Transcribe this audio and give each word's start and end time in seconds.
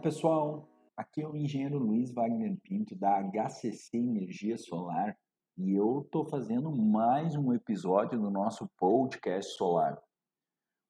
pessoal, 0.00 0.66
aqui 0.96 1.20
é 1.20 1.28
o 1.28 1.36
engenheiro 1.36 1.78
Luiz 1.78 2.10
Wagner 2.10 2.56
Pinto 2.62 2.96
da 2.96 3.22
HCC 3.22 3.98
Energia 3.98 4.56
Solar 4.56 5.14
e 5.58 5.74
eu 5.74 6.00
estou 6.00 6.24
fazendo 6.24 6.74
mais 6.74 7.36
um 7.36 7.52
episódio 7.52 8.18
do 8.18 8.30
nosso 8.30 8.66
podcast 8.78 9.52
solar. 9.58 10.00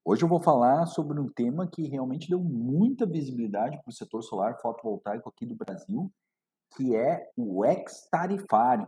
Hoje 0.04 0.22
eu 0.22 0.28
vou 0.28 0.40
falar 0.40 0.86
sobre 0.86 1.18
um 1.18 1.26
tema 1.26 1.68
que 1.68 1.88
realmente 1.88 2.28
deu 2.28 2.38
muita 2.38 3.04
visibilidade 3.04 3.78
para 3.82 3.90
o 3.90 3.92
setor 3.92 4.22
solar 4.22 4.60
fotovoltaico 4.60 5.28
aqui 5.28 5.44
do 5.44 5.56
Brasil, 5.56 6.08
que 6.76 6.94
é 6.94 7.28
o 7.36 7.64
ex-tarifário. 7.64 8.86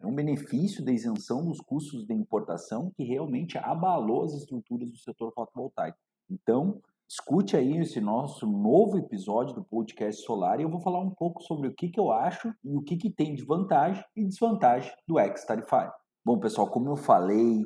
É 0.00 0.06
um 0.06 0.14
benefício 0.14 0.82
da 0.82 0.92
isenção 0.92 1.44
dos 1.44 1.60
custos 1.60 2.06
de 2.06 2.14
importação 2.14 2.90
que 2.96 3.04
realmente 3.04 3.58
abalou 3.58 4.24
as 4.24 4.32
estruturas 4.32 4.90
do 4.90 4.96
setor 4.96 5.30
fotovoltaico. 5.34 5.98
Então, 6.30 6.80
Escute 7.10 7.56
aí 7.56 7.78
esse 7.78 8.02
nosso 8.02 8.46
novo 8.46 8.98
episódio 8.98 9.54
do 9.54 9.64
podcast 9.64 10.22
Solar 10.22 10.60
e 10.60 10.64
eu 10.64 10.68
vou 10.68 10.78
falar 10.78 11.00
um 11.00 11.08
pouco 11.08 11.42
sobre 11.42 11.66
o 11.66 11.74
que, 11.74 11.88
que 11.88 11.98
eu 11.98 12.12
acho 12.12 12.52
e 12.62 12.76
o 12.76 12.82
que, 12.82 12.98
que 12.98 13.08
tem 13.08 13.34
de 13.34 13.46
vantagem 13.46 14.04
e 14.14 14.26
desvantagem 14.26 14.92
do 15.06 15.18
ex-tarifário. 15.18 15.90
Bom, 16.22 16.38
pessoal, 16.38 16.68
como 16.68 16.90
eu 16.90 16.96
falei, 16.96 17.64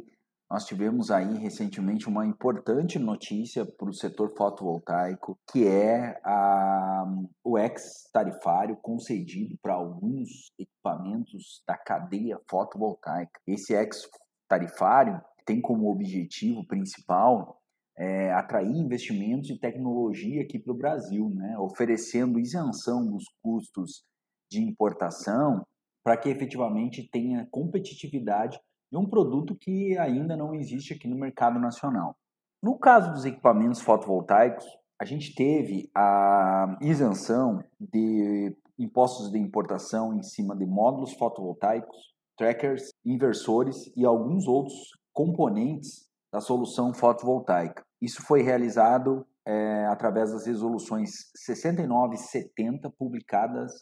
nós 0.49 0.65
tivemos 0.65 1.11
aí 1.11 1.39
recentemente 1.39 2.09
uma 2.09 2.25
importante 2.25 3.01
notícia 3.01 3.67
para 3.67 3.91
o 3.91 3.93
setor 3.93 4.33
fotovoltaico, 4.37 5.37
que 5.51 5.67
é 5.67 6.21
a, 6.25 7.05
o 7.43 7.59
ex-tarifário 7.59 8.77
concedido 8.77 9.59
para 9.61 9.75
alguns 9.75 10.53
equipamentos 10.57 11.65
da 11.67 11.77
cadeia 11.77 12.41
fotovoltaica. 12.49 13.41
Esse 13.45 13.75
ex-tarifário 13.75 15.21
tem 15.45 15.61
como 15.61 15.91
objetivo 15.91 16.65
principal 16.65 17.61
é, 17.97 18.33
atrair 18.33 18.77
investimentos 18.77 19.51
e 19.51 19.59
tecnologia 19.59 20.43
aqui 20.43 20.59
para 20.59 20.73
o 20.73 20.77
Brasil, 20.77 21.31
né? 21.35 21.59
oferecendo 21.59 22.39
isenção 22.39 23.07
dos 23.07 23.25
custos 23.43 24.05
de 24.51 24.61
importação 24.61 25.65
para 26.05 26.17
que 26.17 26.29
efetivamente 26.29 27.09
tenha 27.11 27.47
competitividade 27.51 28.59
de 28.91 28.99
um 28.99 29.07
produto 29.07 29.57
que 29.57 29.97
ainda 29.97 30.37
não 30.37 30.55
existe 30.55 30.93
aqui 30.93 31.09
no 31.09 31.17
mercado 31.17 31.59
nacional. 31.59 32.17
No 32.63 32.79
caso 32.79 33.13
dos 33.13 33.25
equipamentos 33.25 33.81
fotovoltaicos, 33.81 34.67
a 35.01 35.05
gente 35.05 35.35
teve 35.35 35.91
a 35.95 36.79
isenção 36.81 37.65
de 37.81 38.55
impostos 38.79 39.31
de 39.31 39.39
importação 39.39 40.15
em 40.15 40.23
cima 40.23 40.57
de 40.57 40.65
módulos 40.65 41.13
fotovoltaicos, 41.15 41.97
trackers, 42.37 42.91
inversores 43.05 43.91
e 43.97 44.05
alguns 44.05 44.47
outros 44.47 44.75
componentes 45.13 46.09
da 46.33 46.41
solução 46.41 46.95
fotovoltaica. 46.95 47.85
Isso 48.01 48.23
foi 48.23 48.43
realizado 48.43 49.27
é, 49.47 49.87
através 49.87 50.33
das 50.33 50.47
resoluções 50.47 51.11
69 51.37 52.15
e 52.15 52.19
70 52.19 52.91
publicadas 52.91 53.73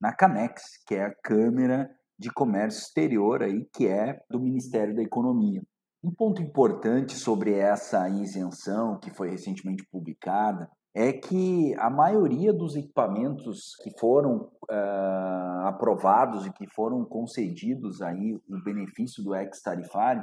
na 0.00 0.12
CAMEX, 0.12 0.62
que 0.86 0.94
é 0.94 1.04
a 1.04 1.14
Câmara 1.14 1.90
de 2.18 2.30
Comércio 2.30 2.82
Exterior, 2.82 3.42
aí, 3.42 3.64
que 3.74 3.88
é 3.88 4.20
do 4.30 4.38
Ministério 4.38 4.94
da 4.94 5.02
Economia. 5.02 5.62
Um 6.02 6.12
ponto 6.12 6.42
importante 6.42 7.14
sobre 7.14 7.54
essa 7.54 8.08
isenção 8.08 8.98
que 8.98 9.10
foi 9.10 9.30
recentemente 9.30 9.86
publicada 9.90 10.68
é 10.94 11.12
que 11.12 11.74
a 11.78 11.90
maioria 11.90 12.52
dos 12.52 12.76
equipamentos 12.76 13.74
que 13.82 13.90
foram 13.98 14.50
uh, 14.70 15.66
aprovados 15.66 16.46
e 16.46 16.52
que 16.52 16.68
foram 16.72 17.04
concedidos 17.04 18.00
aí 18.00 18.34
o 18.34 18.62
benefício 18.62 19.24
do 19.24 19.34
ex-tarifário 19.34 20.22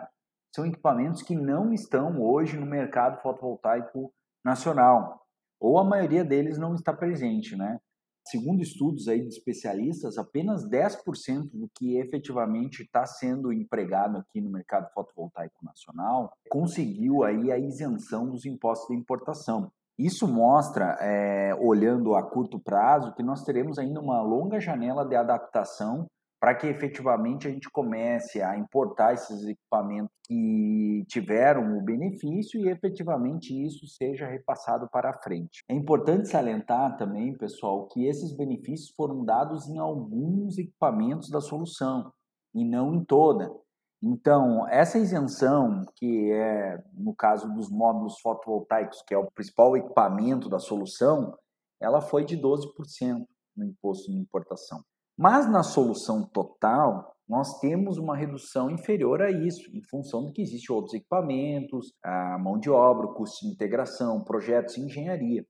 são 0.54 0.66
equipamentos 0.66 1.22
que 1.22 1.36
não 1.36 1.74
estão 1.74 2.22
hoje 2.22 2.58
no 2.58 2.66
mercado 2.66 3.22
fotovoltaico 3.22 4.14
nacional, 4.44 5.22
ou 5.60 5.80
a 5.80 5.84
maioria 5.84 6.24
deles 6.24 6.58
não 6.58 6.74
está 6.74 6.94
presente, 6.94 7.56
né? 7.56 7.80
Segundo 8.28 8.62
estudos 8.62 9.08
aí 9.08 9.22
de 9.22 9.30
especialistas, 9.30 10.18
apenas 10.18 10.64
10% 10.70 11.50
do 11.54 11.68
que 11.76 11.98
efetivamente 11.98 12.84
está 12.84 13.06
sendo 13.06 13.52
empregado 13.52 14.18
aqui 14.18 14.40
no 14.40 14.52
mercado 14.52 14.92
fotovoltaico 14.94 15.66
nacional 15.66 16.32
conseguiu 16.50 17.24
aí 17.24 17.52
a 17.52 17.58
isenção 17.58 18.30
dos 18.30 18.46
impostos 18.46 18.90
de 18.90 19.02
importação. 19.02 19.72
Isso 19.98 20.28
mostra, 20.28 20.98
é, 21.00 21.54
olhando 21.56 22.16
a 22.16 22.24
curto 22.24 22.60
prazo, 22.60 23.14
que 23.14 23.24
nós 23.24 23.44
teremos 23.44 23.78
ainda 23.80 24.00
uma 24.00 24.22
longa 24.22 24.60
janela 24.60 25.06
de 25.06 25.16
adaptação 25.16 26.08
para 26.42 26.56
que 26.56 26.66
efetivamente 26.66 27.48
a 27.48 27.52
gente 27.52 27.70
comece 27.70 28.42
a 28.42 28.58
importar 28.58 29.14
esses 29.14 29.46
equipamentos 29.46 30.12
que 30.26 31.06
tiveram 31.08 31.78
o 31.78 31.84
benefício 31.84 32.60
e 32.60 32.68
efetivamente 32.68 33.54
isso 33.54 33.86
seja 33.86 34.26
repassado 34.26 34.90
para 34.92 35.14
frente. 35.22 35.64
É 35.70 35.76
importante 35.76 36.28
salientar 36.28 36.98
também, 36.98 37.38
pessoal, 37.38 37.88
que 37.90 38.08
esses 38.08 38.36
benefícios 38.36 38.92
foram 38.98 39.24
dados 39.24 39.70
em 39.70 39.78
alguns 39.78 40.58
equipamentos 40.58 41.30
da 41.30 41.40
solução 41.40 42.12
e 42.56 42.66
não 42.66 42.96
em 42.96 43.06
toda. 43.06 43.54
Então, 44.02 44.68
essa 44.68 44.98
isenção, 44.98 45.86
que 45.96 46.32
é 46.32 46.84
no 46.96 47.14
caso 47.14 47.54
dos 47.54 47.70
módulos 47.70 48.20
fotovoltaicos, 48.20 49.04
que 49.06 49.14
é 49.14 49.18
o 49.18 49.30
principal 49.30 49.78
equipamento 49.78 50.50
da 50.50 50.58
solução, 50.58 51.38
ela 51.80 52.02
foi 52.02 52.26
de 52.26 52.36
12% 52.36 53.28
no 53.56 53.64
imposto 53.64 54.12
de 54.12 54.18
importação. 54.18 54.84
Mas 55.18 55.50
na 55.50 55.64
solução 55.64 56.24
total, 56.24 57.16
nós 57.28 57.60
temos 57.60 57.98
uma 57.98 58.16
redução 58.16 58.70
inferior 58.70 59.22
a 59.22 59.32
isso, 59.32 59.70
em 59.76 59.82
função 59.84 60.26
de 60.26 60.34
que 60.34 60.42
existem 60.42 60.76
outros 60.76 60.94
equipamentos, 60.94 61.94
a 62.04 62.38
mão 62.38 62.60
de 62.60 62.70
obra, 62.70 63.08
o 63.08 63.14
custo 63.14 63.46
de 63.46 63.54
integração, 63.54 64.24
projetos 64.24 64.78
e 64.78 64.82
engenharia. 64.82 65.46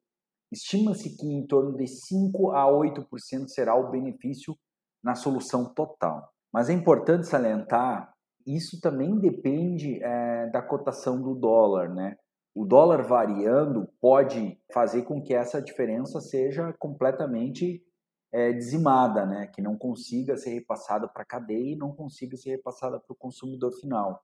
Estima-se 0.51 1.17
que 1.17 1.25
em 1.25 1.47
torno 1.47 1.75
de 1.75 1.87
5 1.87 2.51
a 2.51 2.65
8% 2.67 3.47
será 3.47 3.75
o 3.75 3.89
benefício 3.89 4.55
na 5.03 5.15
solução 5.15 5.73
total. 5.73 6.29
Mas 6.53 6.69
é 6.69 6.73
importante 6.73 7.25
salientar, 7.25 8.13
isso 8.45 8.79
também 8.81 9.17
depende 9.19 10.03
é, 10.03 10.49
da 10.51 10.61
cotação 10.61 11.21
do 11.21 11.33
dólar, 11.35 11.89
né? 11.93 12.15
O 12.53 12.65
dólar 12.65 13.03
variando 13.03 13.87
pode 14.01 14.57
fazer 14.73 15.03
com 15.03 15.21
que 15.21 15.33
essa 15.33 15.61
diferença 15.61 16.19
seja 16.19 16.73
completamente 16.77 17.81
é, 18.31 18.51
dizimada, 18.51 19.25
né? 19.25 19.47
que 19.47 19.61
não 19.61 19.77
consiga 19.77 20.37
ser 20.37 20.51
repassada 20.51 21.07
para 21.07 21.23
a 21.23 21.25
cadeia 21.25 21.73
e 21.73 21.77
não 21.77 21.91
consiga 21.91 22.37
ser 22.37 22.51
repassada 22.51 22.99
para 22.99 23.13
o 23.13 23.15
consumidor 23.15 23.71
final. 23.73 24.23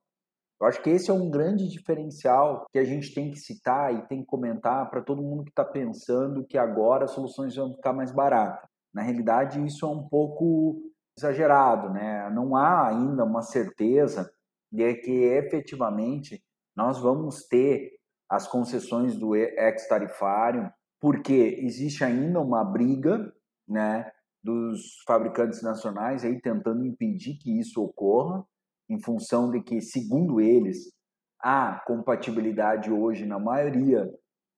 Eu 0.60 0.66
acho 0.66 0.82
que 0.82 0.90
esse 0.90 1.08
é 1.10 1.14
um 1.14 1.30
grande 1.30 1.68
diferencial 1.68 2.66
que 2.72 2.78
a 2.78 2.84
gente 2.84 3.14
tem 3.14 3.30
que 3.30 3.38
citar 3.38 3.94
e 3.94 4.06
tem 4.08 4.20
que 4.20 4.26
comentar 4.26 4.90
para 4.90 5.02
todo 5.02 5.22
mundo 5.22 5.44
que 5.44 5.50
está 5.50 5.64
pensando 5.64 6.44
que 6.44 6.58
agora 6.58 7.04
as 7.04 7.12
soluções 7.12 7.54
vão 7.54 7.74
ficar 7.74 7.92
mais 7.92 8.10
baratas. 8.10 8.68
Na 8.92 9.02
realidade, 9.02 9.64
isso 9.64 9.86
é 9.86 9.88
um 9.88 10.08
pouco 10.08 10.80
exagerado, 11.16 11.90
né? 11.90 12.28
Não 12.30 12.56
há 12.56 12.88
ainda 12.88 13.24
uma 13.24 13.42
certeza 13.42 14.28
de 14.72 14.94
que 14.94 15.12
efetivamente 15.12 16.42
nós 16.76 16.98
vamos 16.98 17.46
ter 17.46 17.92
as 18.28 18.48
concessões 18.48 19.16
do 19.16 19.36
ex-tarifário, 19.36 20.70
porque 21.00 21.56
existe 21.62 22.02
ainda 22.02 22.40
uma 22.40 22.64
briga 22.64 23.32
né, 23.68 24.10
dos 24.42 25.02
fabricantes 25.06 25.62
nacionais 25.62 26.24
aí 26.24 26.40
tentando 26.40 26.86
impedir 26.86 27.36
que 27.38 27.58
isso 27.58 27.82
ocorra, 27.82 28.44
em 28.88 29.00
função 29.02 29.50
de 29.50 29.60
que, 29.62 29.80
segundo 29.80 30.40
eles, 30.40 30.92
há 31.40 31.82
compatibilidade 31.86 32.90
hoje 32.90 33.26
na 33.26 33.38
maioria 33.38 34.08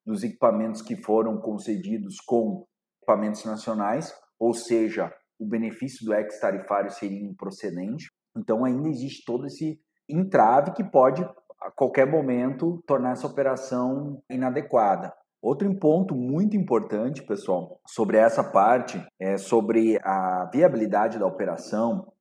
dos 0.07 0.23
equipamentos 0.23 0.83
que 0.83 0.97
foram 0.97 1.41
concedidos 1.41 2.21
com 2.21 2.67
equipamentos 3.03 3.45
nacionais, 3.45 4.15
ou 4.39 4.55
seja, 4.55 5.13
o 5.39 5.47
benefício 5.47 6.05
do 6.05 6.15
ex-tarifário 6.15 6.91
seria 6.91 7.25
improcedente. 7.25 8.11
Então 8.37 8.65
ainda 8.65 8.89
existe 8.89 9.25
todo 9.25 9.47
esse 9.47 9.81
entrave 10.09 10.73
que 10.73 10.85
pode 10.85 11.23
a 11.23 11.71
qualquer 11.71 12.07
momento 12.07 12.83
tornar 12.87 13.13
essa 13.13 13.27
operação 13.27 14.23
inadequada. 14.31 15.13
Outro 15.43 15.75
ponto 15.79 16.15
muito 16.15 16.55
importante, 16.55 17.23
pessoal, 17.23 17.81
sobre 17.87 18.19
essa 18.19 18.45
parte, 18.45 19.03
é 19.19 19.39
sobre 19.39 19.99
a 20.03 20.51
viabilidade 20.53 21.19
da 21.19 21.27
operação, 21.27 22.13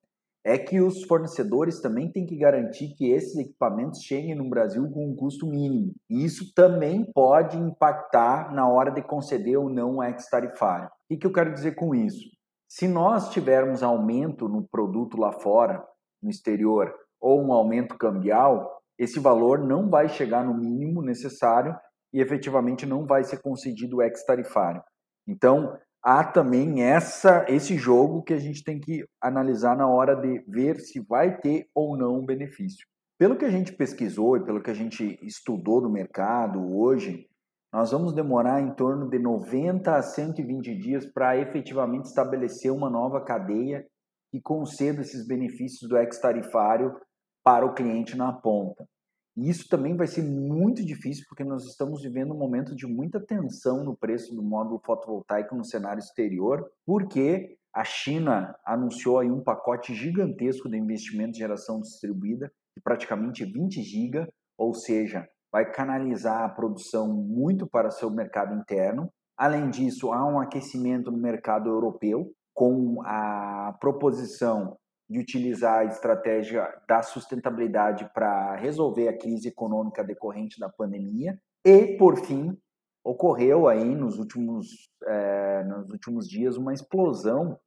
é 0.46 0.58
que 0.58 0.80
os 0.80 1.04
fornecedores 1.04 1.82
também 1.82 2.10
têm 2.10 2.26
que 2.26 2.38
garantir 2.38 2.96
que 2.96 3.12
esses 3.12 3.36
equipamentos 3.38 4.02
cheguem 4.02 4.36
no 4.36 4.50
Brasil 4.50 4.90
com 4.90 5.10
um 5.10 5.16
custo 5.16 5.46
mínimo. 5.46 5.92
E 6.10 6.24
isso 6.24 6.54
também 6.56 7.06
pode 7.14 7.58
impactar 7.58 8.54
na 8.54 8.70
hora 8.70 8.90
de 8.90 9.02
conceder 9.02 9.58
ou 9.58 9.70
não 9.70 9.98
o 9.98 10.04
ex-tarifário. 10.04 10.90
O 11.12 11.18
que 11.18 11.28
eu 11.28 11.34
quero 11.34 11.54
dizer 11.54 11.76
com 11.76 11.94
isso? 11.94 12.26
Se 12.70 12.88
nós 12.88 13.30
tivermos 13.32 13.84
aumento 13.84 14.48
no 14.48 14.66
produto 14.66 15.18
lá 15.18 15.34
fora, 15.34 15.84
no 16.24 16.30
exterior, 16.30 16.94
ou 17.20 17.42
um 17.42 17.52
aumento 17.52 17.98
cambial, 17.98 18.82
esse 18.98 19.20
valor 19.20 19.60
não 19.60 19.90
vai 19.90 20.08
chegar 20.08 20.46
no 20.46 20.54
mínimo 20.54 21.02
necessário 21.02 21.76
e 22.14 22.22
efetivamente 22.22 22.86
não 22.86 23.06
vai 23.06 23.24
ser 23.24 23.42
concedido 23.42 23.98
o 23.98 24.02
ex-tarifário. 24.02 24.82
Então, 25.28 25.78
há 26.04 26.24
também 26.24 26.84
essa 26.84 27.46
esse 27.48 27.78
jogo 27.78 28.24
que 28.24 28.34
a 28.34 28.40
gente 28.40 28.64
tem 28.64 28.80
que 28.80 29.06
analisar 29.22 29.76
na 29.76 29.88
hora 29.88 30.16
de 30.16 30.44
ver 30.48 30.80
se 30.80 31.00
vai 31.00 31.38
ter 31.38 31.68
ou 31.74 31.98
não 31.98 32.20
um 32.20 32.26
benefício. 32.26 32.86
Pelo 33.18 33.38
que 33.38 33.46
a 33.46 33.50
gente 33.50 33.74
pesquisou 33.74 34.38
e 34.38 34.46
pelo 34.46 34.62
que 34.62 34.72
a 34.72 34.74
gente 34.74 35.20
estudou 35.22 35.82
no 35.82 35.90
mercado 35.90 36.60
hoje, 36.76 37.28
nós 37.72 37.92
vamos 37.92 38.14
demorar 38.14 38.62
em 38.62 38.74
torno 38.74 39.10
de 39.10 39.20
90 39.20 39.96
a 39.96 40.02
120 40.02 40.76
dias 40.76 41.06
para 41.06 41.38
efetivamente 41.38 42.06
estabelecer 42.06 42.72
uma 42.72 42.90
nova 42.90 43.22
cadeia 43.22 43.86
que 44.32 44.42
conceda 44.42 45.02
esses 45.02 45.28
benefícios 45.28 45.88
do 45.88 45.98
ex-tarifário 45.98 46.96
para 47.44 47.66
o 47.66 47.74
cliente 47.74 48.18
na 48.18 48.32
ponta. 48.32 48.88
E 49.38 49.50
isso 49.50 49.68
também 49.70 49.96
vai 49.96 50.08
ser 50.08 50.24
muito 50.24 50.84
difícil 50.84 51.26
porque 51.28 51.44
nós 51.44 51.66
estamos 51.66 52.02
vivendo 52.02 52.34
um 52.34 52.38
momento 52.38 52.76
de 52.76 52.86
muita 52.86 53.20
tensão 53.20 53.84
no 53.84 53.96
preço 53.96 54.36
do 54.36 54.44
módulo 54.44 54.82
fotovoltaico 54.84 55.56
no 55.56 55.64
cenário 55.64 56.00
exterior, 56.00 56.70
porque 56.86 57.58
a 57.74 57.84
China 57.84 58.56
anunciou 58.66 59.20
aí 59.20 59.32
um 59.32 59.44
pacote 59.44 59.94
gigantesco 59.94 60.68
de 60.70 60.78
investimento 60.78 61.34
de 61.34 61.40
geração 61.40 61.80
distribuída, 61.80 62.52
de 62.76 62.82
praticamente 62.84 63.46
20 63.46 63.82
GB, 63.82 64.28
ou 64.58 64.74
seja, 64.74 65.28
vai 65.52 65.72
canalizar 65.72 66.44
a 66.44 66.50
produção 66.50 67.08
muito 67.08 67.68
para 67.68 67.92
seu 67.92 68.10
mercado 68.10 68.56
interno. 68.56 69.12
Além 69.38 69.70
disso, 69.70 70.12
há 70.12 70.26
um 70.26 70.40
aquecimento 70.40 71.12
no 71.12 71.18
mercado 71.18 71.70
europeu, 71.70 72.32
com 72.54 73.02
a 73.06 73.78
proposição 73.80 74.78
de 75.10 75.20
utilizar 75.20 75.80
a 75.80 75.86
estratégia 75.86 76.72
da 76.88 77.02
sustentabilidade 77.02 78.10
para 78.14 78.56
resolver 78.56 79.08
a 79.08 79.18
crise 79.18 79.48
econômica 79.48 80.04
decorrente 80.04 80.60
da 80.60 80.70
pandemia. 80.70 81.40
E, 81.66 81.98
por 81.98 82.18
fim, 82.18 82.56
ocorreu 83.04 83.68
aí 83.68 83.96
nos 83.96 84.20
últimos, 84.20 84.68
é, 85.06 85.64
nos 85.64 85.90
últimos 85.90 86.30
dias 86.30 86.58
uma 86.58 86.74
explosão, 86.74 87.60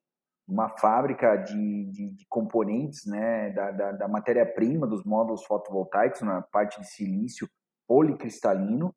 uma 0.47 0.69
fábrica 0.79 1.37
de, 1.37 1.85
de, 1.87 2.11
de 2.11 2.27
componentes 2.29 3.07
né, 3.07 3.51
da, 3.51 3.71
da, 3.71 3.93
da 3.93 4.09
matéria-prima 4.09 4.87
dos 4.87 5.05
módulos 5.05 5.45
fotovoltaicos, 5.45 6.21
na 6.23 6.43
parte 6.43 6.81
de 6.81 6.87
silício 6.87 7.49
policristalino, 7.89 8.95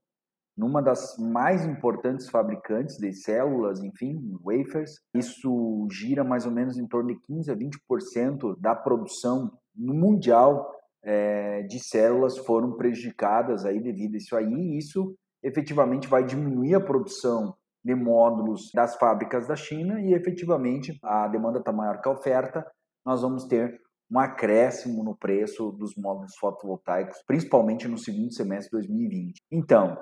numa 0.58 0.82
das 0.82 1.18
mais 1.18 1.66
importantes 1.66 2.30
fabricantes 2.30 2.98
de 2.98 3.12
células, 3.14 3.84
enfim, 3.84 4.38
wafers. 4.44 5.00
Isso 5.14 5.88
gira 5.92 6.24
mais 6.24 6.46
ou 6.46 6.52
menos 6.52 6.78
em 6.78 6.88
torno 6.88 7.10
de 7.10 7.20
15 7.22 7.52
a 7.52 7.56
20% 7.56 8.56
da 8.60 8.74
produção 8.74 9.52
mundial 9.76 10.72
é, 11.04 11.64
de 11.64 11.80
células 11.80 12.38
foram 12.38 12.78
prejudicadas 12.78 13.66
aí 13.66 13.82
devido 13.82 14.16
a 14.16 14.18
isso 14.18 14.36
aí. 14.36 14.54
E 14.54 14.78
isso 14.78 15.16
efetivamente 15.44 16.08
vai 16.08 16.24
diminuir 16.24 16.76
a 16.76 16.82
produção 16.82 17.54
de 17.84 17.94
módulos 17.94 18.72
das 18.74 18.96
fábricas 18.96 19.48
da 19.48 19.56
China 19.56 20.02
e 20.02 20.14
efetivamente 20.14 20.98
a 21.04 21.28
demanda 21.28 21.60
está 21.60 21.72
maior 21.72 22.02
que 22.02 22.10
a 22.10 22.14
oferta. 22.14 22.66
Nós 23.06 23.22
vamos 23.22 23.46
ter 23.46 23.80
um 24.10 24.20
acréscimo 24.20 25.04
no 25.04 25.16
preço 25.16 25.72
dos 25.72 25.96
módulos 25.96 26.36
fotovoltaicos, 26.38 27.22
principalmente 27.28 27.88
no 27.88 27.98
segundo 27.98 28.34
semestre 28.34 28.70
de 28.70 28.88
2020. 28.88 29.42
Então, 29.52 29.98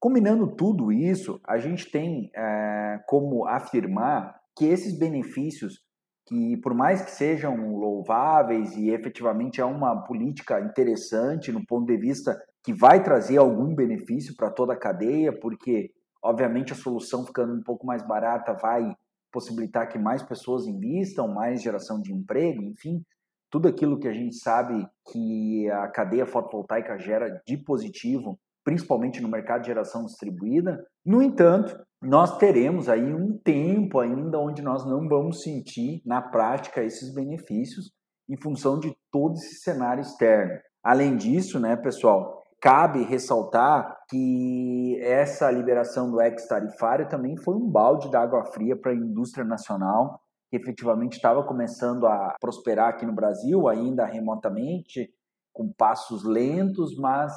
combinando 0.00 0.56
tudo 0.56 0.90
isso, 0.90 1.38
a 1.46 1.58
gente 1.58 1.90
tem 1.90 2.30
é, 2.34 2.98
como 3.06 3.46
afirmar 3.46 4.40
que 4.56 4.64
esses 4.64 4.98
benefícios, 4.98 5.84
que 6.26 6.56
por 6.56 6.74
mais 6.74 7.02
que 7.02 7.10
sejam 7.10 7.54
louváveis 7.76 8.74
e 8.76 8.90
efetivamente 8.90 9.60
é 9.60 9.64
uma 9.64 10.02
política 10.04 10.58
interessante 10.60 11.52
no 11.52 11.64
ponto 11.66 11.86
de 11.86 11.98
vista 11.98 12.36
que 12.64 12.72
vai 12.72 13.02
trazer 13.02 13.36
algum 13.36 13.74
benefício 13.74 14.34
para 14.34 14.50
toda 14.50 14.72
a 14.72 14.78
cadeia, 14.78 15.38
porque 15.38 15.90
obviamente 16.22 16.72
a 16.72 16.76
solução 16.76 17.26
ficando 17.26 17.52
um 17.54 17.62
pouco 17.62 17.86
mais 17.86 18.02
barata 18.06 18.54
vai 18.54 18.94
possibilitar 19.30 19.88
que 19.88 19.98
mais 19.98 20.22
pessoas 20.22 20.66
invistam, 20.66 21.28
mais 21.28 21.62
geração 21.62 22.00
de 22.00 22.12
emprego, 22.12 22.62
enfim, 22.62 23.04
tudo 23.50 23.68
aquilo 23.68 23.98
que 23.98 24.08
a 24.08 24.12
gente 24.12 24.36
sabe 24.36 24.86
que 25.10 25.68
a 25.70 25.88
cadeia 25.88 26.26
fotovoltaica 26.26 26.98
gera 26.98 27.42
de 27.46 27.56
positivo, 27.56 28.38
principalmente 28.64 29.20
no 29.20 29.28
mercado 29.28 29.62
de 29.62 29.68
geração 29.68 30.04
distribuída. 30.04 30.84
No 31.04 31.22
entanto, 31.22 31.78
nós 32.02 32.36
teremos 32.38 32.88
aí 32.88 33.12
um 33.14 33.38
tempo 33.38 33.98
ainda 33.98 34.38
onde 34.38 34.62
nós 34.62 34.84
não 34.84 35.08
vamos 35.08 35.42
sentir 35.42 36.02
na 36.04 36.22
prática 36.22 36.82
esses 36.82 37.14
benefícios 37.14 37.90
em 38.28 38.36
função 38.40 38.78
de 38.78 38.94
todo 39.10 39.34
esse 39.34 39.60
cenário 39.60 40.00
externo. 40.00 40.58
Além 40.82 41.16
disso, 41.16 41.58
né, 41.58 41.76
pessoal, 41.76 42.42
cabe 42.60 43.02
ressaltar 43.02 43.96
que 44.08 44.98
essa 45.02 45.50
liberação 45.50 46.10
do 46.10 46.20
ex-tarifário 46.20 47.08
também 47.08 47.36
foi 47.36 47.54
um 47.54 47.68
balde 47.68 48.08
de 48.08 48.16
água 48.16 48.44
fria 48.52 48.76
para 48.76 48.92
a 48.92 48.94
indústria 48.94 49.44
nacional 49.44 50.20
que 50.50 50.56
efetivamente 50.56 51.14
estava 51.14 51.44
começando 51.44 52.06
a 52.06 52.34
prosperar 52.40 52.88
aqui 52.88 53.06
no 53.06 53.14
Brasil, 53.14 53.68
ainda 53.68 54.04
remotamente, 54.04 55.08
com 55.52 55.72
passos 55.72 56.24
lentos, 56.24 56.96
mas 56.98 57.32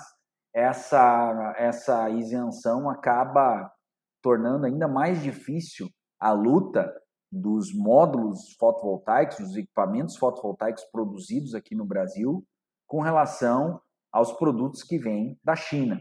essa, 0.54 1.54
essa 1.58 2.10
isenção 2.10 2.90
acaba 2.90 3.72
tornando 4.22 4.66
ainda 4.66 4.88
mais 4.88 5.22
difícil 5.22 5.90
a 6.20 6.32
luta 6.32 6.94
dos 7.32 7.74
módulos 7.74 8.56
fotovoltaicos, 8.60 9.40
dos 9.40 9.56
equipamentos 9.58 10.16
fotovoltaicos 10.18 10.84
produzidos 10.92 11.56
aqui 11.56 11.76
no 11.76 11.86
Brasil, 11.86 12.46
com 12.88 13.02
relação 13.02 13.82
aos 14.12 14.32
produtos 14.34 14.84
que 14.84 15.00
vêm 15.00 15.38
da 15.44 15.56
China. 15.56 16.00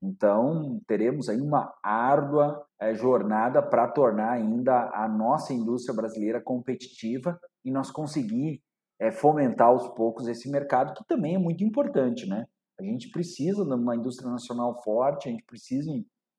Então, 0.00 0.80
teremos 0.86 1.28
aí 1.28 1.40
uma 1.40 1.74
árdua 1.82 2.64
é, 2.80 2.94
jornada 2.94 3.60
para 3.60 3.88
tornar 3.88 4.30
ainda 4.30 4.90
a 4.94 5.08
nossa 5.08 5.52
indústria 5.52 5.94
brasileira 5.94 6.40
competitiva 6.40 7.38
e 7.64 7.70
nós 7.72 7.90
conseguir 7.90 8.62
é, 9.00 9.10
fomentar 9.10 9.66
aos 9.66 9.88
poucos 9.88 10.28
esse 10.28 10.48
mercado, 10.48 10.94
que 10.94 11.04
também 11.06 11.34
é 11.34 11.38
muito 11.38 11.64
importante, 11.64 12.28
né? 12.28 12.46
A 12.80 12.84
gente 12.84 13.10
precisa 13.10 13.64
de 13.64 13.74
uma 13.74 13.96
indústria 13.96 14.30
nacional 14.30 14.80
forte, 14.82 15.28
a 15.28 15.32
gente 15.32 15.44
precisa 15.44 15.90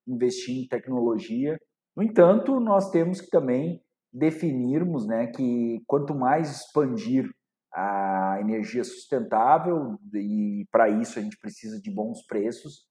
investir 0.08 0.58
em 0.58 0.68
tecnologia. 0.68 1.60
No 1.96 2.04
entanto, 2.04 2.60
nós 2.60 2.90
temos 2.92 3.20
que 3.20 3.30
também 3.30 3.82
definirmos 4.12 5.06
né, 5.06 5.28
que 5.28 5.82
quanto 5.86 6.16
mais 6.16 6.50
expandir 6.62 7.30
a 7.74 8.38
energia 8.42 8.84
sustentável, 8.84 9.98
e 10.14 10.66
para 10.72 10.90
isso 10.90 11.20
a 11.20 11.22
gente 11.22 11.38
precisa 11.38 11.80
de 11.80 11.94
bons 11.94 12.26
preços, 12.26 12.86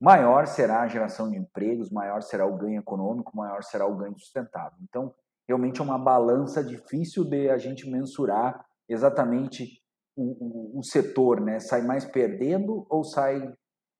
maior 0.00 0.46
será 0.46 0.82
a 0.82 0.88
geração 0.88 1.30
de 1.30 1.38
empregos, 1.38 1.90
maior 1.90 2.20
será 2.22 2.46
o 2.46 2.56
ganho 2.56 2.80
econômico, 2.80 3.36
maior 3.36 3.62
será 3.62 3.86
o 3.86 3.96
ganho 3.96 4.18
sustentável. 4.18 4.78
Então, 4.82 5.14
realmente 5.48 5.80
é 5.80 5.84
uma 5.84 5.98
balança 5.98 6.62
difícil 6.62 7.24
de 7.24 7.48
a 7.48 7.56
gente 7.56 7.88
mensurar 7.88 8.64
exatamente 8.88 9.82
o, 10.20 10.78
o, 10.78 10.82
setor, 10.82 11.40
né? 11.40 11.60
Sai 11.60 11.82
mais 11.82 12.04
perdendo 12.04 12.86
ou 12.90 13.04
sai 13.04 13.52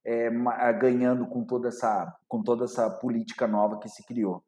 é, 0.05 0.31
ganhando 0.73 1.27
com 1.27 1.45
toda 1.45 1.69
essa 1.69 2.17
com 2.27 2.43
toda 2.43 2.65
essa 2.65 2.91
política 2.91 3.47
nova 3.47 3.79
que 3.79 3.89
se 3.89 4.05
criou? 4.05 4.43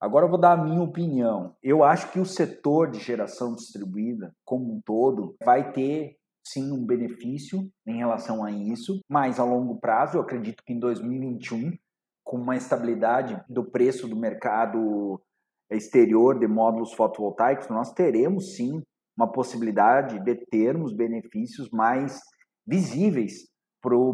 Agora 0.00 0.26
eu 0.26 0.30
vou 0.30 0.38
dar 0.38 0.52
a 0.52 0.64
minha 0.64 0.82
opinião. 0.82 1.54
Eu 1.62 1.84
acho 1.84 2.10
que 2.10 2.18
o 2.18 2.26
setor 2.26 2.90
de 2.90 2.98
geração 2.98 3.54
distribuída, 3.54 4.34
como 4.44 4.74
um 4.74 4.80
todo, 4.80 5.36
vai 5.44 5.72
ter 5.72 6.16
sim 6.44 6.72
um 6.72 6.84
benefício 6.84 7.70
em 7.86 7.98
relação 7.98 8.44
a 8.44 8.50
isso, 8.50 9.00
mas 9.08 9.38
a 9.38 9.44
longo 9.44 9.78
prazo, 9.78 10.16
eu 10.16 10.22
acredito 10.22 10.64
que 10.64 10.72
em 10.72 10.78
2021, 10.80 11.72
com 12.24 12.36
uma 12.36 12.56
estabilidade 12.56 13.40
do 13.48 13.64
preço 13.64 14.08
do 14.08 14.16
mercado 14.16 15.20
exterior 15.70 16.38
de 16.38 16.48
módulos 16.48 16.92
fotovoltaicos, 16.94 17.68
nós 17.68 17.92
teremos 17.92 18.56
sim 18.56 18.82
uma 19.16 19.30
possibilidade 19.30 20.22
de 20.24 20.34
termos 20.46 20.94
benefícios 20.94 21.70
mais 21.70 22.18
visíveis 22.66 23.50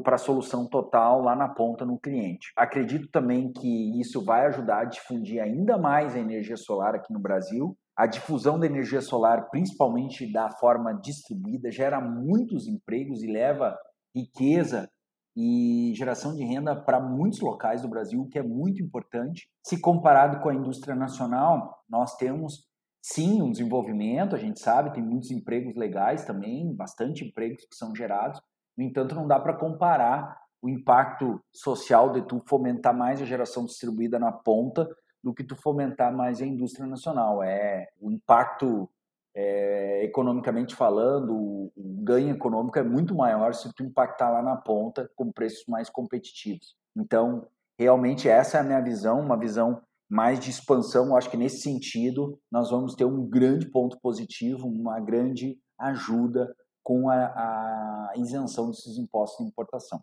para 0.02 0.14
a 0.14 0.19
solução 0.19 0.67
total 0.67 1.21
lá 1.21 1.37
na 1.37 1.49
ponta 1.49 1.85
no 1.85 1.99
cliente. 1.99 2.52
Acredito 2.57 3.09
também 3.11 3.52
que 3.52 4.00
isso 4.00 4.25
vai 4.25 4.47
ajudar 4.47 4.81
a 4.81 4.85
difundir 4.87 5.43
ainda 5.43 5.76
mais 5.76 6.14
a 6.14 6.19
energia 6.19 6.57
solar 6.57 6.95
aqui 6.95 7.12
no 7.12 7.21
Brasil 7.21 7.76
a 7.99 8.07
difusão 8.07 8.61
da 8.61 8.67
energia 8.67 9.00
solar, 9.00 9.50
principalmente 9.50 10.33
da 10.33 10.49
forma 10.50 10.93
distribuída, 10.95 11.69
gera 11.69 12.00
muitos 12.00 12.69
empregos 12.69 13.25
e 13.25 13.26
leva 13.26 13.76
riqueza 14.14 14.88
e 15.37 15.93
geração 15.97 16.33
de 16.33 16.45
renda 16.45 16.76
para 16.76 17.00
muitos 17.00 17.40
locais 17.40 17.83
do 17.83 17.88
Brasil, 17.88 18.21
o 18.21 18.28
que 18.28 18.38
é 18.38 18.43
muito 18.43 18.81
importante. 18.81 19.49
Se 19.67 19.81
comparado 19.81 20.40
com 20.40 20.49
a 20.49 20.55
indústria 20.55 20.95
nacional, 20.95 21.83
nós 21.90 22.17
temos 22.17 22.67
sim 23.12 23.40
um 23.40 23.50
desenvolvimento, 23.50 24.36
a 24.36 24.38
gente 24.38 24.60
sabe, 24.60 24.92
tem 24.92 25.02
muitos 25.02 25.30
empregos 25.30 25.74
legais 25.74 26.24
também, 26.24 26.74
bastante 26.74 27.24
empregos 27.24 27.64
que 27.64 27.74
são 27.74 27.94
gerados. 27.94 28.40
No 28.76 28.84
entanto, 28.84 29.14
não 29.14 29.26
dá 29.26 29.40
para 29.40 29.54
comparar 29.54 30.38
o 30.60 30.68
impacto 30.68 31.40
social 31.52 32.12
de 32.12 32.22
tu 32.22 32.42
fomentar 32.46 32.94
mais 32.94 33.22
a 33.22 33.24
geração 33.24 33.64
distribuída 33.64 34.18
na 34.18 34.30
ponta 34.30 34.88
do 35.22 35.32
que 35.32 35.42
tu 35.42 35.56
fomentar 35.56 36.14
mais 36.14 36.42
a 36.42 36.46
indústria 36.46 36.86
nacional. 36.86 37.42
É 37.42 37.88
o 38.00 38.10
impacto 38.10 38.88
é, 39.34 40.04
economicamente 40.04 40.74
falando, 40.74 41.34
o, 41.34 41.72
o, 41.76 42.02
ganho 42.02 42.34
econômico 42.34 42.78
é 42.78 42.82
muito 42.82 43.14
maior 43.14 43.54
se 43.54 43.72
tu 43.72 43.82
impactar 43.82 44.30
lá 44.30 44.42
na 44.42 44.56
ponta 44.56 45.10
com 45.16 45.32
preços 45.32 45.64
mais 45.66 45.88
competitivos. 45.88 46.76
Então, 46.96 47.46
realmente 47.78 48.28
essa 48.28 48.58
é 48.58 48.60
a 48.60 48.64
minha 48.64 48.80
visão, 48.80 49.20
uma 49.20 49.38
visão 49.38 49.80
mais 50.08 50.40
de 50.40 50.50
expansão. 50.50 51.16
Acho 51.16 51.30
que 51.30 51.36
nesse 51.36 51.60
sentido 51.60 52.38
nós 52.50 52.70
vamos 52.70 52.94
ter 52.94 53.04
um 53.04 53.28
grande 53.28 53.70
ponto 53.70 53.98
positivo, 54.00 54.66
uma 54.66 55.00
grande 55.00 55.58
ajuda 55.78 56.54
com 56.82 57.10
a, 57.10 57.16
a 57.16 58.12
isenção 58.16 58.70
desses 58.70 58.96
impostos 58.98 59.44
de 59.44 59.50
importação. 59.50 60.00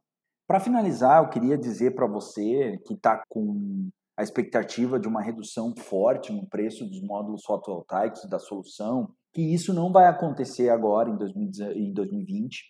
Para 0.47 0.59
finalizar, 0.59 1.23
eu 1.23 1.29
queria 1.29 1.57
dizer 1.57 1.95
para 1.95 2.07
você 2.07 2.77
que 2.85 2.93
está 2.93 3.23
com 3.27 3.89
a 4.17 4.23
expectativa 4.23 4.99
de 4.99 5.07
uma 5.07 5.21
redução 5.21 5.73
forte 5.75 6.31
no 6.31 6.47
preço 6.47 6.85
dos 6.85 7.01
módulos 7.01 7.43
fotovoltaicos 7.43 8.29
da 8.29 8.39
solução, 8.39 9.09
que 9.33 9.41
isso 9.41 9.73
não 9.73 9.91
vai 9.91 10.05
acontecer 10.05 10.69
agora 10.69 11.09
em 11.09 11.93
2020, 11.93 12.63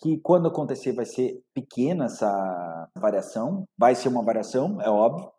que 0.00 0.18
quando 0.18 0.48
acontecer 0.48 0.92
vai 0.92 1.06
ser 1.06 1.40
pequena 1.54 2.06
essa 2.06 2.88
variação, 2.98 3.64
vai 3.78 3.94
ser 3.94 4.08
uma 4.08 4.24
variação, 4.24 4.80
é 4.82 4.90
óbvio, 4.90 5.30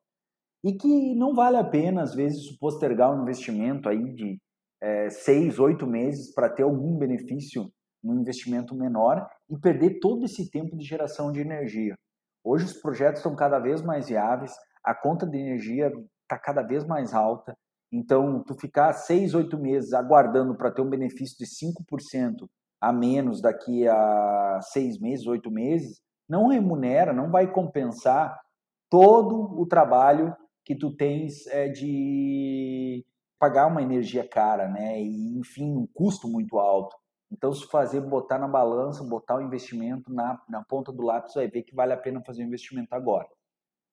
e 0.63 0.73
que 0.73 1.15
não 1.15 1.33
vale 1.33 1.57
a 1.57 1.63
pena, 1.63 2.01
às 2.01 2.15
vezes, 2.15 2.57
postergar 2.57 3.13
um 3.13 3.21
investimento 3.21 3.89
aí 3.89 4.13
de 4.13 4.39
é, 4.81 5.09
seis, 5.09 5.59
oito 5.59 5.85
meses 5.85 6.33
para 6.33 6.49
ter 6.49 6.63
algum 6.63 6.97
benefício 6.97 7.69
num 8.03 8.21
investimento 8.21 8.75
menor 8.75 9.25
e 9.49 9.57
perder 9.57 9.99
todo 9.99 10.25
esse 10.25 10.49
tempo 10.49 10.77
de 10.77 10.85
geração 10.85 11.31
de 11.31 11.39
energia. 11.39 11.95
Hoje 12.43 12.65
os 12.65 12.73
projetos 12.73 13.19
estão 13.19 13.35
cada 13.35 13.59
vez 13.59 13.81
mais 13.81 14.07
viáveis, 14.07 14.53
a 14.83 14.93
conta 14.93 15.25
de 15.25 15.37
energia 15.37 15.91
está 16.23 16.37
cada 16.37 16.61
vez 16.61 16.85
mais 16.85 17.13
alta, 17.13 17.55
então 17.91 18.43
tu 18.43 18.53
ficar 18.55 18.91
seis, 18.93 19.33
oito 19.33 19.57
meses 19.57 19.93
aguardando 19.93 20.55
para 20.55 20.71
ter 20.71 20.81
um 20.81 20.89
benefício 20.89 21.37
de 21.37 21.45
5% 21.45 22.47
a 22.81 22.91
menos 22.91 23.41
daqui 23.41 23.87
a 23.87 24.59
seis 24.61 24.99
meses, 24.99 25.25
oito 25.25 25.49
meses, 25.49 26.01
não 26.27 26.47
remunera, 26.47 27.13
não 27.13 27.31
vai 27.31 27.49
compensar 27.49 28.37
todo 28.89 29.57
o 29.57 29.65
trabalho 29.65 30.35
que 30.65 30.75
tu 30.75 30.95
tens 30.95 31.45
é, 31.47 31.67
de 31.67 33.05
pagar 33.39 33.67
uma 33.67 33.81
energia 33.81 34.27
cara, 34.27 34.69
né? 34.69 35.01
E, 35.01 35.37
enfim, 35.37 35.75
um 35.75 35.87
custo 35.93 36.27
muito 36.27 36.57
alto. 36.57 36.95
Então, 37.31 37.51
se 37.51 37.67
fazer, 37.67 37.99
botar 37.99 38.37
na 38.37 38.47
balança, 38.47 39.03
botar 39.03 39.37
o 39.37 39.41
investimento 39.41 40.13
na, 40.13 40.39
na 40.47 40.63
ponta 40.63 40.91
do 40.91 41.03
lápis, 41.03 41.33
vai 41.33 41.47
ver 41.47 41.63
que 41.63 41.75
vale 41.75 41.91
a 41.91 41.97
pena 41.97 42.21
fazer 42.23 42.43
o 42.43 42.45
investimento 42.47 42.93
agora. 42.93 43.27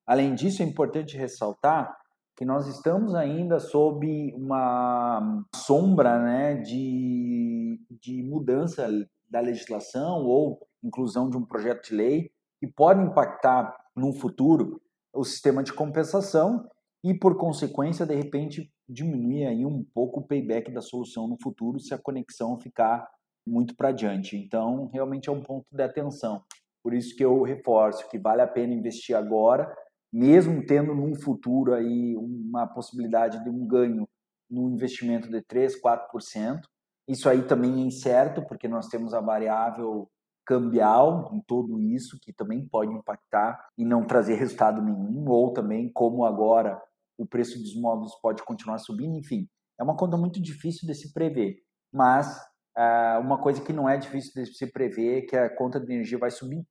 Além 0.06 0.34
disso, 0.34 0.62
é 0.62 0.66
importante 0.66 1.16
ressaltar 1.16 1.96
que 2.36 2.44
nós 2.44 2.66
estamos 2.66 3.14
ainda 3.14 3.58
sob 3.58 4.32
uma 4.34 5.44
sombra 5.54 6.18
né, 6.18 6.54
de, 6.54 7.80
de 8.00 8.22
mudança 8.22 8.88
da 9.28 9.40
legislação 9.40 10.24
ou 10.24 10.66
inclusão 10.82 11.28
de 11.28 11.36
um 11.36 11.44
projeto 11.44 11.88
de 11.88 11.94
lei 11.94 12.30
que 12.58 12.66
pode 12.66 13.02
impactar 13.02 13.76
no 13.94 14.12
futuro 14.12 14.80
o 15.12 15.24
sistema 15.24 15.62
de 15.62 15.72
compensação 15.72 16.68
e, 17.02 17.14
por 17.14 17.36
consequência, 17.36 18.06
de 18.06 18.14
repente, 18.14 18.70
diminuir 18.88 19.46
aí 19.46 19.64
um 19.64 19.84
pouco 19.94 20.20
o 20.20 20.26
payback 20.26 20.70
da 20.70 20.80
solução 20.80 21.26
no 21.26 21.38
futuro 21.42 21.80
se 21.80 21.94
a 21.94 21.98
conexão 21.98 22.58
ficar 22.58 23.08
muito 23.46 23.74
para 23.74 23.92
diante. 23.92 24.36
Então, 24.36 24.90
realmente 24.92 25.28
é 25.28 25.32
um 25.32 25.42
ponto 25.42 25.66
de 25.70 25.82
atenção. 25.82 26.42
Por 26.82 26.94
isso 26.94 27.16
que 27.16 27.24
eu 27.24 27.42
reforço 27.42 28.08
que 28.08 28.18
vale 28.18 28.42
a 28.42 28.46
pena 28.46 28.74
investir 28.74 29.16
agora, 29.16 29.74
mesmo 30.12 30.64
tendo 30.66 30.94
num 30.94 31.14
futuro 31.14 31.74
aí 31.74 32.16
uma 32.16 32.66
possibilidade 32.66 33.42
de 33.42 33.50
um 33.50 33.66
ganho 33.66 34.08
no 34.50 34.68
investimento 34.70 35.30
de 35.30 35.40
3, 35.42 35.80
4%. 35.80 36.60
Isso 37.08 37.28
aí 37.28 37.42
também 37.42 37.82
é 37.82 37.86
incerto, 37.86 38.42
porque 38.46 38.68
nós 38.68 38.88
temos 38.88 39.14
a 39.14 39.20
variável 39.20 40.08
cambial 40.50 41.30
em 41.32 41.40
tudo 41.46 41.80
isso, 41.80 42.18
que 42.20 42.32
também 42.32 42.66
pode 42.66 42.92
impactar 42.92 43.56
e 43.78 43.84
não 43.84 44.04
trazer 44.04 44.34
resultado 44.34 44.82
nenhum, 44.82 45.28
ou 45.28 45.52
também 45.52 45.88
como 45.92 46.24
agora 46.24 46.82
o 47.16 47.24
preço 47.24 47.56
dos 47.56 47.80
módulos 47.80 48.16
pode 48.20 48.42
continuar 48.42 48.78
subindo, 48.78 49.16
enfim. 49.16 49.48
É 49.78 49.84
uma 49.84 49.96
conta 49.96 50.16
muito 50.16 50.42
difícil 50.42 50.88
de 50.88 50.94
se 50.96 51.12
prever, 51.12 51.54
mas 51.92 52.36
ah, 52.76 53.20
uma 53.22 53.40
coisa 53.40 53.62
que 53.62 53.72
não 53.72 53.88
é 53.88 53.96
difícil 53.96 54.32
de 54.42 54.52
se 54.52 54.66
prever 54.72 55.18
é 55.18 55.26
que 55.26 55.36
a 55.36 55.54
conta 55.54 55.78
de 55.78 55.92
energia 55.92 56.18
vai 56.18 56.32
subir 56.32 56.66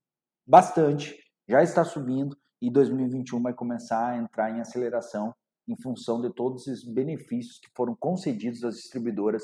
bastante, 0.45 1.15
já 1.47 1.63
está 1.63 1.85
subindo, 1.85 2.35
e 2.61 2.69
2021 2.69 3.41
vai 3.41 3.53
começar 3.53 4.09
a 4.09 4.17
entrar 4.17 4.51
em 4.51 4.59
aceleração 4.59 5.33
em 5.69 5.81
função 5.81 6.19
de 6.19 6.33
todos 6.33 6.67
esses 6.67 6.83
benefícios 6.83 7.59
que 7.59 7.69
foram 7.73 7.95
concedidos 7.97 8.61
às 8.65 8.75
distribuidoras 8.75 9.43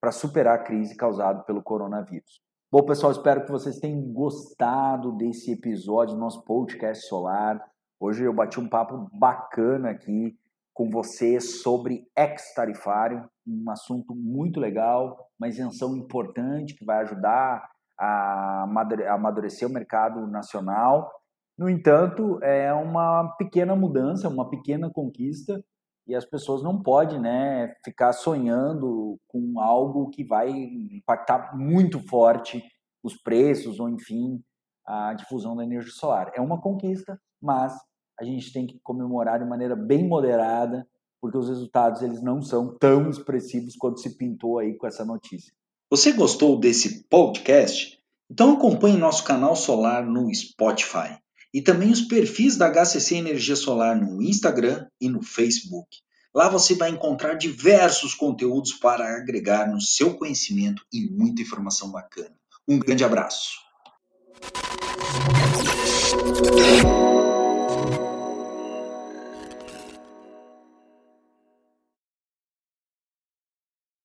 para 0.00 0.10
superar 0.10 0.58
a 0.58 0.64
crise 0.64 0.96
causada 0.96 1.44
pelo 1.44 1.62
coronavírus. 1.62 2.45
Bom, 2.68 2.82
pessoal, 2.82 3.12
espero 3.12 3.44
que 3.44 3.52
vocês 3.52 3.78
tenham 3.78 4.02
gostado 4.12 5.12
desse 5.12 5.52
episódio 5.52 6.16
do 6.16 6.20
nosso 6.20 6.42
podcast 6.42 7.06
solar. 7.06 7.64
Hoje 8.00 8.24
eu 8.24 8.34
bati 8.34 8.58
um 8.58 8.68
papo 8.68 9.08
bacana 9.16 9.90
aqui 9.90 10.36
com 10.74 10.90
você 10.90 11.40
sobre 11.40 12.08
ex-tarifário, 12.18 13.24
um 13.46 13.70
assunto 13.70 14.16
muito 14.16 14.58
legal, 14.58 15.16
uma 15.38 15.46
isenção 15.46 15.96
importante 15.96 16.74
que 16.74 16.84
vai 16.84 17.02
ajudar 17.02 17.70
a 17.96 18.64
amadurecer 19.10 19.68
o 19.68 19.72
mercado 19.72 20.26
nacional. 20.26 21.08
No 21.56 21.70
entanto, 21.70 22.42
é 22.42 22.72
uma 22.72 23.32
pequena 23.38 23.76
mudança, 23.76 24.28
uma 24.28 24.50
pequena 24.50 24.90
conquista, 24.92 25.64
e 26.06 26.14
as 26.14 26.24
pessoas 26.24 26.62
não 26.62 26.82
podem 26.82 27.20
né, 27.20 27.74
ficar 27.84 28.12
sonhando 28.12 29.18
com 29.26 29.60
algo 29.60 30.08
que 30.10 30.24
vai 30.24 30.50
impactar 30.50 31.56
muito 31.56 31.98
forte 32.08 32.62
os 33.02 33.14
preços 33.20 33.80
ou, 33.80 33.88
enfim, 33.88 34.40
a 34.86 35.14
difusão 35.14 35.56
da 35.56 35.64
energia 35.64 35.92
solar. 35.92 36.30
É 36.34 36.40
uma 36.40 36.60
conquista, 36.60 37.20
mas 37.42 37.74
a 38.18 38.24
gente 38.24 38.52
tem 38.52 38.66
que 38.66 38.78
comemorar 38.82 39.40
de 39.40 39.44
maneira 39.44 39.74
bem 39.74 40.08
moderada, 40.08 40.86
porque 41.20 41.36
os 41.36 41.48
resultados 41.48 42.02
eles 42.02 42.22
não 42.22 42.40
são 42.40 42.76
tão 42.78 43.10
expressivos 43.10 43.74
quanto 43.76 44.00
se 44.00 44.16
pintou 44.16 44.58
aí 44.58 44.76
com 44.76 44.86
essa 44.86 45.04
notícia. 45.04 45.52
Você 45.90 46.12
gostou 46.12 46.58
desse 46.58 47.08
podcast? 47.08 48.00
Então 48.30 48.54
acompanhe 48.54 48.96
nosso 48.96 49.24
canal 49.24 49.54
solar 49.54 50.04
no 50.04 50.32
Spotify 50.34 51.18
e 51.56 51.62
também 51.62 51.90
os 51.90 52.02
perfis 52.02 52.54
da 52.54 52.70
HCC 52.70 53.14
Energia 53.14 53.56
Solar 53.56 53.98
no 53.98 54.20
Instagram 54.20 54.84
e 55.00 55.08
no 55.08 55.22
Facebook. 55.22 55.88
Lá 56.34 56.50
você 56.50 56.74
vai 56.74 56.90
encontrar 56.90 57.32
diversos 57.32 58.14
conteúdos 58.14 58.74
para 58.74 59.16
agregar 59.16 59.66
no 59.66 59.80
seu 59.80 60.18
conhecimento 60.18 60.82
e 60.92 61.08
muita 61.08 61.40
informação 61.40 61.90
bacana. 61.90 62.36
Um 62.68 62.78
grande 62.78 63.04
abraço. 63.04 63.52